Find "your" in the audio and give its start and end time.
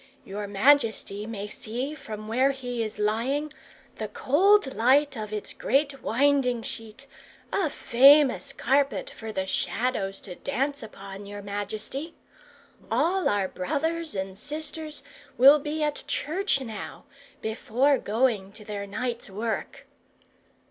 0.25-0.47, 11.27-11.43